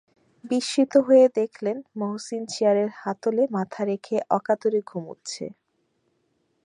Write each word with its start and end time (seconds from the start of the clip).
বিস্মিত 0.43 0.93
হয়ে 1.07 1.25
দেখলেন, 1.39 1.77
মহসিন 1.95 2.43
চেয়ারের 2.51 2.89
হাতলে 3.01 3.43
মাথা 3.55 3.81
রেখে 3.85 4.15
অকাতরে 4.37 4.79
ঘুমুচ্ছে। 4.89 5.45